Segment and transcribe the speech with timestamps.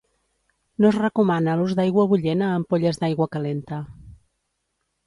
[0.85, 3.85] No es recomana l'ús d'aigua bullent a ampolles d'aigua calenta.